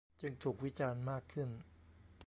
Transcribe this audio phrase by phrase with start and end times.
[0.21, 1.49] จึงถูกวิจารณ์มากขึ้น